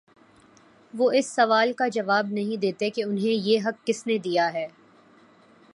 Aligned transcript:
وہ 0.93 1.11
اس 1.11 1.27
سوال 1.35 1.73
کا 1.73 1.87
جواب 1.87 2.27
نہیں 2.31 2.57
دیتے 2.57 2.89
کہ 2.89 3.03
انہیں 3.03 3.47
یہ 3.47 3.59
حق 3.65 3.87
کس 3.87 4.07
نے 4.07 4.17
دیا 4.17 4.53
ہے۔ 4.53 4.67